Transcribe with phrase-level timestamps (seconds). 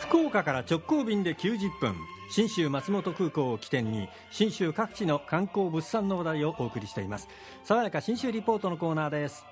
[0.00, 1.94] 福岡から直行便で90分
[2.30, 7.28] 信州松本空港を起点に信州各地の観光物産の話題をお送りしています。
[7.64, 9.44] 爽やか信州リポートのコーナーです。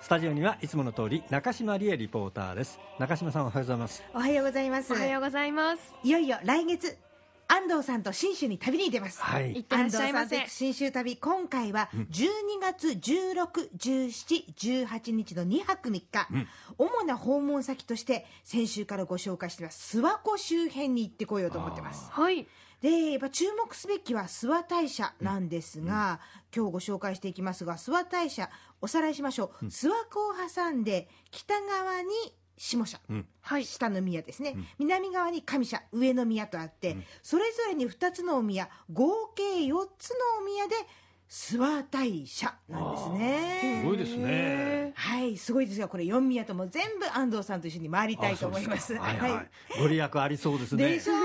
[0.00, 2.78] スタジオにはいつもの通り中島理恵リポーターです。
[2.98, 4.04] 中島さんおはようございます。
[4.14, 4.92] おはようございます。
[4.92, 5.94] おはようございます。
[6.04, 6.96] いよいよ来月
[7.48, 9.64] 安藤さんと信州に旅に出ます、はい。
[9.68, 12.26] 安藤さんと信州旅今回は12
[12.60, 16.04] 月161718日の2泊3日、
[16.76, 19.98] 主な訪問先として先週からご紹介しています。
[19.98, 22.10] 諏訪湖周辺に行ってこようと思ってます。
[22.10, 22.48] はい。
[22.82, 26.20] でやっぱ注目すべきは諏訪大社なんですが、
[26.54, 32.08] 今日ご紹介していきますが諏訪大社おさらいしましょう、諏訪湖を挟んで北側に
[32.56, 32.98] 下社、
[33.42, 33.64] はい。
[33.64, 35.82] 下の宮ですね、南側に上社。
[35.92, 38.68] 上の宮とあって、それぞれに2つのお宮。
[38.90, 40.74] 合計4つのお宮で
[41.28, 43.80] 諏訪大社なんですね。
[43.82, 44.92] すごいですね。
[44.94, 48.94] はいすごいですがこれ4宮とも全部安藤さんと一緒に回りたいと思います。
[48.94, 49.18] はい。
[49.18, 49.42] は
[49.76, 50.88] い、ご利益ありそうですね。
[50.88, 51.16] でしょう、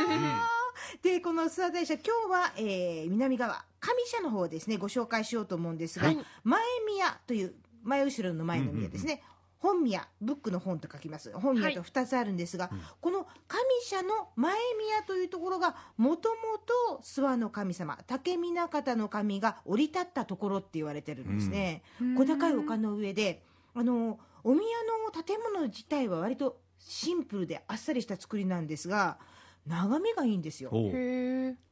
[1.01, 6.17] でこの諏訪大社今日は、えー南側上社の方をですねご紹介しようと思うんですが、はい。
[6.43, 9.21] 前宮という前後ろの前の宮ですね、
[9.57, 11.31] 本宮ブックの本と書きます。
[11.33, 12.69] 本宮と2つあるんですが、
[13.01, 21.83] この上社の前宮というところがもともと諏訪の神様竹見方の神が降り立ったところって言われてるんですね、
[22.17, 29.17] 小高い丘の上であのお宮の建物自体は割とシンプルであっさりした作りなんですが
[29.65, 30.71] 眺めがいいんですよ。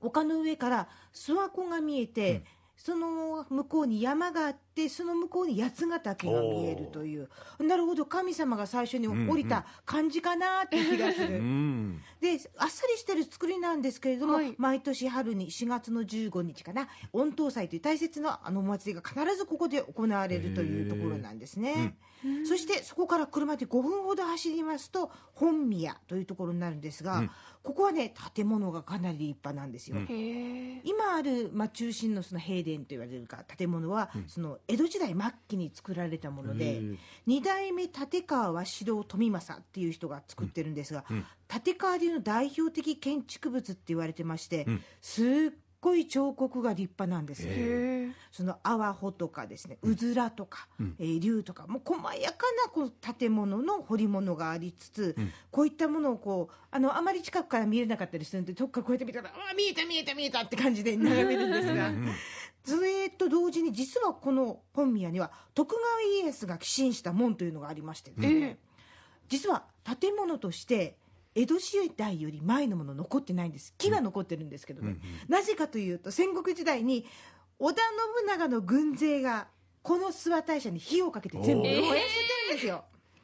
[0.01, 2.43] 丘の上から諏訪湖が見えて、
[2.77, 7.27] その向こうに山があってその向こうに八ヶ岳が見えるという。
[7.59, 8.05] なるほど。
[8.05, 12.01] 神様が最初に降りた感じかなっていう気がする、うん。
[12.21, 14.55] であっさりしてる作りなんですけれども、はい。
[14.57, 21.95] 毎年春に4月の15日かな御頭祭という大切なあのお祭りが必ずここで行われるというところなんですね、
[22.47, 27.29] そしてそこから車で5分ほど走りますと本宮というところになるんですが、
[27.63, 29.97] ここはね建物がかなり立派なんですよ、
[30.83, 36.81] 今ある、まあ、中心のその平殿と言われるか建物は、その江戸時代末期に作られたもので、
[37.25, 41.03] 二代目立川鷲郎富政っていう人が作ってるんですが、
[41.51, 44.67] 立川流の代表的建築物って言われてまして、
[45.01, 45.25] すっ
[45.81, 47.43] ごい彫刻が立派なんです。
[47.43, 47.49] よ。
[47.51, 47.55] へ
[48.09, 48.11] え。
[48.31, 50.67] その阿波穂とかですね、うずらとか、
[50.99, 55.15] えー竜とか、もう細やかなこう建物の彫り物がありつつ、
[55.51, 61.91] こういったものをこうあのあまり近くから見えなかったりするんで、遠くからこうやって見たら、ああ見えた見えた見えたって感じで眺めるんですが。
[62.65, 68.59] それと同時に実はこの本宮には徳川家康が寄進した門というのがありましてですね、
[69.27, 69.63] 実は
[69.99, 70.97] 建物として
[71.35, 73.73] 江戸時代より前のもの残ってないんです。
[73.77, 74.97] 木は残ってるんですけどね、
[75.27, 77.05] なぜかというと戦国時代に
[77.59, 77.81] 織田
[78.17, 79.47] 信長の軍勢が
[79.81, 81.95] この諏訪大社に火をかけて全部燃やせて
[82.49, 82.83] るんですよ、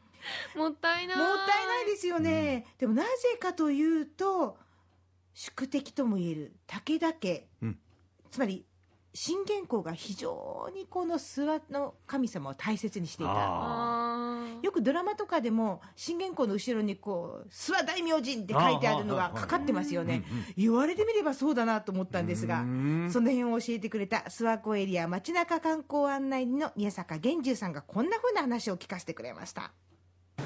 [0.55, 1.17] もったいない。
[1.17, 4.57] もったいないですよね、でもなぜかというと
[5.33, 7.79] 宿敵ともいえる武田家、うん。
[8.31, 8.65] つまり
[9.13, 13.31] 信玄公が非常にこの諏訪の神様を大切にしていた
[14.61, 20.23] よくドラマとかでも信玄公の後ろにこう諏訪大明神って書いてあるのがかかってますよね。
[20.57, 23.09] 言われてみればそうだなと思ったんですがうん。
[23.11, 29.71] その辺を教えてくれた諏訪湖エリア街中観光案内人の宮坂源十さんがこんなふうな話を聞かせてくれました。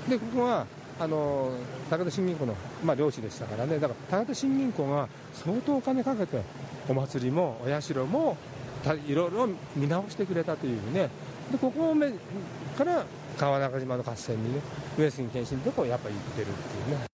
[0.08, 0.68] でここは
[1.00, 1.52] あの
[1.90, 3.80] 高田信玄公の、まあ、領地でしたからね。
[3.80, 6.42] だから高田信玄公が相当お金かけて
[6.88, 8.38] お祭りもお社も
[8.84, 11.10] たいろいろ見直してくれたというね。
[11.52, 12.12] でここをめ
[12.78, 13.06] から
[13.40, 14.62] 川中島の合戦にね
[14.98, 17.10] 上杉謙信のとこやっぱり行ってるっていうね。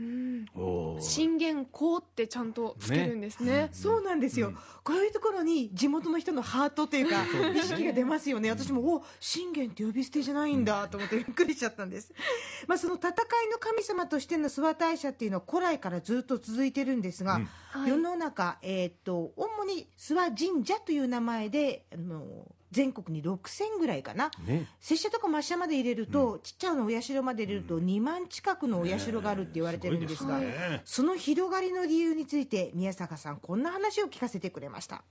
[0.00, 0.62] うん。
[0.62, 1.00] おー。
[1.00, 3.70] 信玄公ってちゃんとつけるんですね。
[3.72, 12.12] そうなんですよ、こういうところに地元の人のハートというか、 意識が出ますよね、私も、お信玄って呼び捨てじゃないんだと思ってびっくりしちゃったんです、
[12.68, 13.12] まあ、その戦い
[13.50, 17.40] の神様としての諏訪大社っていうのは、古来からずっと続いてるんですが、
[17.70, 17.90] はい。
[17.90, 24.32] 世の中、えーっと、主に諏訪神社という名前で、あの全国に6000ぐらいかな。
[24.44, 24.66] ね。
[24.80, 30.82] 拙者とか抹社まで入れると、ちっちゃなお社まで入れると2万近くのお社があるって言われてるんですが、すごいですね。
[30.84, 35.04] その広がりの理理由について宮坂さんこんな話を聞かせてくれました。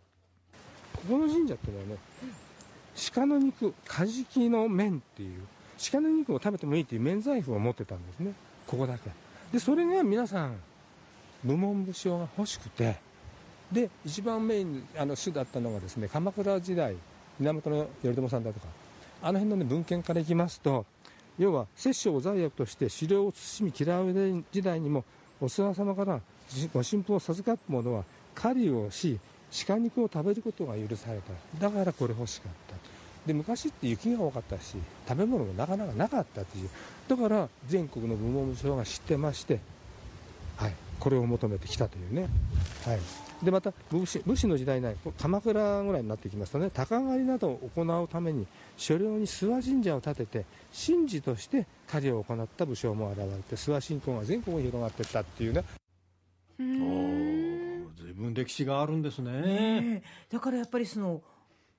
[0.93, 1.97] ここの神社っていうのはね
[3.13, 5.41] 鹿の肉カジキの麺っていう
[5.91, 8.33] 鹿の肉を食べてもいいっていう免罪符を持ってたんですね。
[8.67, 9.09] ここだけ。
[9.53, 10.57] でそれが皆さん
[11.41, 12.97] 無門武将が欲しくて
[13.71, 16.95] で一番メインあの主だったのがですね鎌倉時代
[17.39, 18.67] 源頼朝さんだとか
[19.21, 20.85] あの辺の、ね、文献からいきますと
[21.39, 25.05] 要は殺生を罪悪として狩猟を慎み嫌う時代にも
[25.39, 26.21] お諏訪様から
[26.73, 28.03] ご神父を授かった者は
[28.35, 29.19] 狩りをし
[29.67, 31.19] 鹿肉を食べることが許され
[31.59, 31.69] た。
[31.69, 32.75] だからこれ欲しかった
[33.27, 34.75] で昔って雪が多かったし
[35.07, 36.69] 食べ物がなかなかなかったっていう。
[37.07, 39.59] だから全国の部門省が知ってまして、
[40.57, 42.27] はい、これを求めてきたというね、
[42.85, 42.99] はい、
[43.43, 48.47] でまた武士武士の時代ない鎌倉ぐらいになってきますとね鷹狩りなどを行うために
[48.77, 50.45] 所領に諏訪神社を建てて
[50.87, 55.63] 神事として狩りを行った武将も現れて諏訪信仰が全国に広がっていったっていうね。
[56.63, 59.31] うおんー随分歴史があるんですね。
[59.41, 60.03] ねえ。
[60.29, 61.21] だからやっぱりその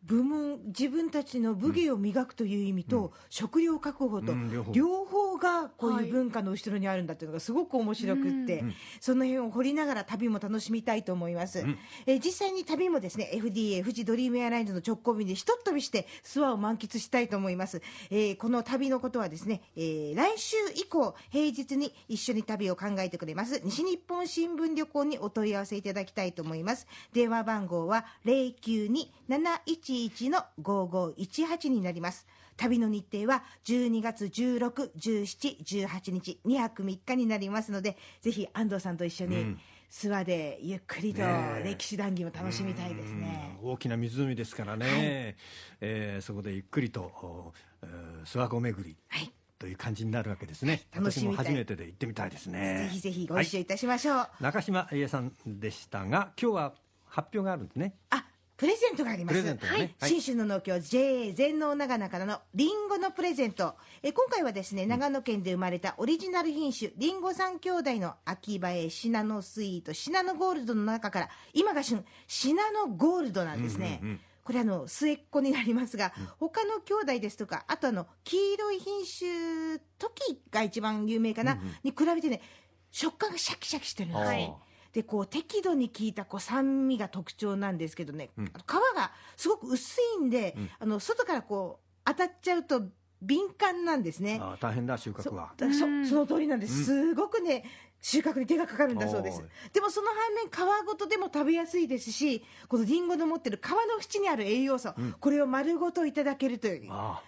[0.02, 4.72] 部門自分たちの武芸を磨くという意味と、食料確保と、うん。
[4.72, 6.06] 両方両方がこうはい。
[6.06, 8.74] いう文化の後ろにあるんだっていうのがすごく面白くって、うん。
[9.00, 11.78] その辺を掘りながら旅も楽しみたいと思います、うん。
[12.06, 23.60] えー実際に旅もですね FDA 富士ドリームエアラインズの直行便でひとっ飛びして諏訪を満喫したいと思います、えーこの旅のことはですね、えー来週以降平日に一緒に旅を考えてくれます。
[23.64, 26.86] 西日本新聞旅行にお問い合わせいただきたいと思います。
[27.12, 39.60] 電話番号は092-711の5518になります旅の日程は12月16、17、18日2泊3日になりますのでぜひ安藤さんと一緒にうん。
[39.90, 41.22] 諏訪でゆっくりと
[41.62, 43.56] 歴史談義も楽しみたいですね。
[43.62, 43.70] うん。
[43.72, 45.36] 大きな湖ですからね、
[45.80, 47.52] えーそこでゆっくりとお
[47.82, 51.36] えー諏訪湖巡りはい、という感じになるわけですね、楽しみたい。
[51.36, 52.88] 私も初めてで行ってみたいですね。
[52.88, 54.28] ぜひぜひご一緒いたしましょう。
[54.40, 56.74] 中島理恵さんでしたが今日は
[57.06, 57.94] 発表があるんですね。
[58.10, 59.42] あ、プレゼントがあります。
[59.42, 59.58] ね。
[59.60, 59.94] はい。
[60.02, 63.74] 信州の農協 JA 全農長野からのリンゴのプレゼント。
[64.02, 73.98] え今回はですね、長野県で生まれたオリジナル品種、リンゴ三兄弟の秋葉えシナノスイート、シナノゴールドの中から、今が旬、シナノゴールドなんですね。
[74.02, 81.66] うんうんうんこれあの末っ子になりますが、他の兄弟ですとかあとあの黄色い品種トキが一番有名かな、うんうん。
[81.82, 82.42] に比べてね
[82.90, 84.20] 食感がシャキシャキしてるんです。
[84.20, 84.54] よ、はい
[84.94, 88.44] でこう適度に効いたこう酸味が特徴なんですけどね、うん。
[88.54, 90.70] あの皮がすごく薄いんで、うん。
[90.78, 92.82] あの外からこう当たっちゃうと
[93.20, 94.38] 敏感なんですね。
[94.40, 96.06] あー大変だ収穫そはだそうん。
[96.06, 97.64] その通りなんです、すごくね
[98.00, 99.42] 収穫に手がかかるんだそうです。
[99.72, 105.12] でもその反面皮ごとでも食べやすいですしこのりんごの持ってる皮の縁にある栄養素、うん。
[105.18, 106.88] これを丸ごといただけるという。
[106.90, 107.20] あ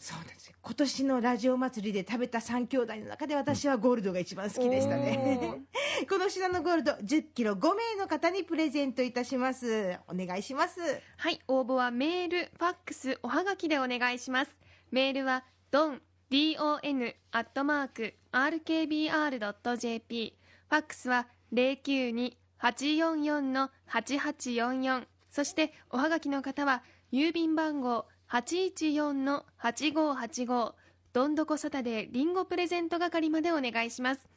[0.00, 0.48] そうなんです。
[0.48, 5.62] よ今年のラジオ祭りで食べた3兄弟の中で私はゴールドが一番好きでしたね、
[6.08, 9.98] このシナノゴールド1 0キロ5名の方にプレゼントいたします。
[10.08, 10.80] お願いします。
[11.18, 14.56] はい、応募はメール、ファックス、おはがきでお願いします。
[14.90, 16.00] メールは don
[16.30, 20.38] don アットマーク rkbr.jp
[20.68, 30.74] ファックスは092-844の8844そしておはがきの方は郵便番号814の8585
[31.12, 34.28] どんどこサタデーリンゴプレゼント係までお願いします。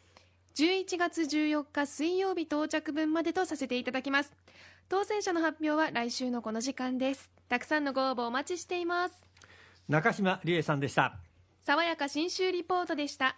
[0.55, 4.33] 11月14日水曜日到着分までとさせていただきます。
[4.89, 7.29] 当選者の発表は来週のこの時間です。
[7.47, 9.25] たくさんのご応募お待ちしています。
[9.87, 11.19] 中島理恵さんでした。
[11.63, 13.37] 爽やか新州リポートでした